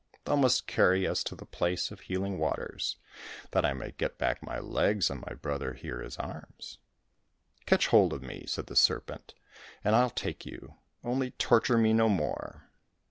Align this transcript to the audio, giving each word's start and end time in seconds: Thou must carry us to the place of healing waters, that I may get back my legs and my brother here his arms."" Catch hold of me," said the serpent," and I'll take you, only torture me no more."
Thou 0.23 0.35
must 0.35 0.65
carry 0.65 1.05
us 1.05 1.23
to 1.25 1.35
the 1.35 1.45
place 1.45 1.91
of 1.91 1.99
healing 1.99 2.39
waters, 2.39 2.97
that 3.51 3.63
I 3.63 3.73
may 3.73 3.91
get 3.91 4.17
back 4.17 4.41
my 4.41 4.57
legs 4.57 5.11
and 5.11 5.21
my 5.27 5.35
brother 5.35 5.73
here 5.75 6.01
his 6.01 6.17
arms."" 6.17 6.79
Catch 7.67 7.85
hold 7.89 8.11
of 8.11 8.23
me," 8.23 8.45
said 8.47 8.65
the 8.65 8.75
serpent," 8.75 9.35
and 9.83 9.95
I'll 9.95 10.09
take 10.09 10.43
you, 10.43 10.73
only 11.03 11.29
torture 11.29 11.77
me 11.77 11.93
no 11.93 12.09
more." 12.09 12.71